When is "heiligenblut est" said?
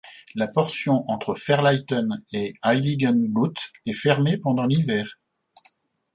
2.65-3.93